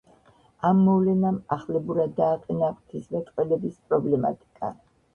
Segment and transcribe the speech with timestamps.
[0.69, 4.77] ამ მოვლენამ ახლებურად დააყენა ღვთისმეტყველების პრობლემატიკა.